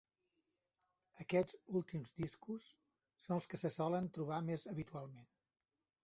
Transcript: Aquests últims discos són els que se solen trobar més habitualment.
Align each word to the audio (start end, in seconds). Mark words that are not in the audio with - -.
Aquests 1.25 1.57
últims 1.79 2.09
discos 2.21 2.65
són 3.25 3.35
els 3.35 3.47
que 3.51 3.59
se 3.65 3.71
solen 3.75 4.07
trobar 4.15 4.39
més 4.47 4.65
habitualment. 4.73 5.29